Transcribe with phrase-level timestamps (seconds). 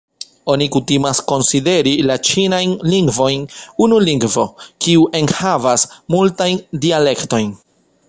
[0.51, 3.45] Oni kutimas konsideri la ĉinajn lingvojn
[3.87, 4.49] unu lingvo,
[4.87, 7.59] kiu enhavas multajn dialektojn.